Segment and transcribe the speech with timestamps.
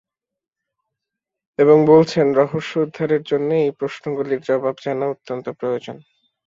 [1.59, 5.97] এবং বলছেন-রহস্য উদ্ধারের জন্যে এই প্রশ্নগুলির জবাব জানা অত্যন্ত প্রয়োজন।